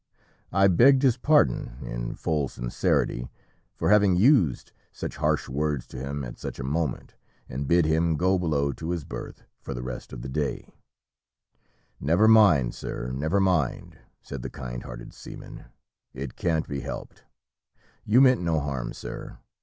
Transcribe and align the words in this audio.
I 0.51 0.67
begged 0.67 1.03
his 1.03 1.15
pardon, 1.15 1.77
in 1.83 2.15
full 2.15 2.47
sincerity, 2.47 3.29
for 3.75 3.91
having 3.91 4.15
used 4.15 4.71
such 4.91 5.17
harsh 5.17 5.47
words 5.47 5.85
to 5.89 5.99
him 5.99 6.23
at 6.23 6.39
such 6.39 6.57
a 6.57 6.63
moment, 6.63 7.13
and 7.47 7.67
bid 7.67 7.85
him 7.85 8.17
go 8.17 8.39
below 8.39 8.71
to 8.71 8.89
his 8.89 9.03
birth 9.03 9.43
for 9.59 9.75
the 9.75 9.83
rest 9.83 10.11
of 10.11 10.23
the 10.23 10.27
day 10.27 10.67
'Never 11.99 12.27
mind, 12.27 12.73
sir, 12.73 13.11
never 13.11 13.39
mind,' 13.39 13.99
said 14.23 14.41
the 14.41 14.49
kind 14.49 14.81
hearted 14.81 15.13
seaman, 15.13 15.65
'it 16.15 16.35
can't 16.35 16.67
be 16.67 16.79
helped. 16.79 17.25
You 18.03 18.21
meant 18.21 18.41
no 18.41 18.59
harm, 18.59 18.93
sir. 18.93 19.37